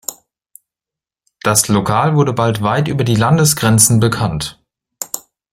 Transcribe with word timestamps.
Das 1.43 1.67
Lokal 1.67 2.15
wurde 2.15 2.33
bald 2.33 2.63
weit 2.63 2.87
über 2.87 3.03
die 3.03 3.13
Landesgrenzen 3.15 3.99
bekannt. 3.99 4.59